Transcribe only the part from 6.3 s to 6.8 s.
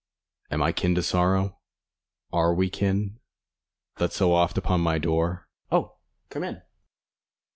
come in!